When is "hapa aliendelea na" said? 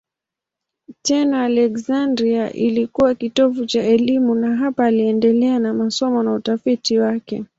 4.55-5.73